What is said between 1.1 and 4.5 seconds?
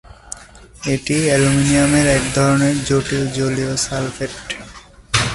অ্যালুমিনিয়ামের এক ধরনের জটিল জলীয় সালফেট।